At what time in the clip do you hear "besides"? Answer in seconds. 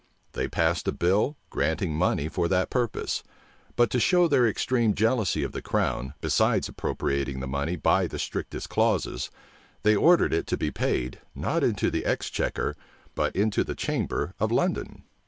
6.21-6.67